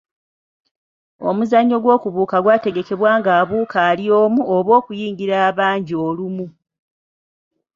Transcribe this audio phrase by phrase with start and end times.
[1.29, 6.45] Omuzannyo gw'okubuuka gwategekebwa ng’abuuka ali omu oba okuyingira abangi olumu.